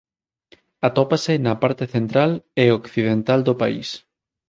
Atópase 0.87 1.33
na 1.45 1.53
parte 1.63 1.85
central 1.95 2.31
e 2.63 2.65
occidental 2.79 3.39
do 3.47 3.53
país. 3.61 3.89